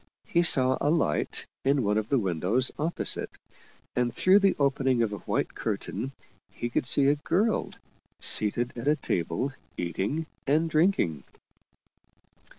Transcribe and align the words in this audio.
He 0.25 0.41
saw 0.41 0.79
a 0.81 0.89
light 0.89 1.45
in 1.63 1.83
one 1.83 1.95
of 1.99 2.09
the 2.09 2.17
windows 2.17 2.71
opposite, 2.79 3.29
and 3.95 4.11
through 4.11 4.39
the 4.39 4.55
opening 4.57 5.03
of 5.03 5.13
a 5.13 5.19
white 5.19 5.53
curtain 5.53 6.11
he 6.49 6.71
could 6.71 6.87
see 6.87 7.05
a 7.05 7.13
girl 7.13 7.69
seated 8.19 8.75
at 8.75 8.87
a 8.87 8.95
table 8.95 9.53
eating 9.77 10.25
and 10.47 10.67
drinking. 10.71 11.23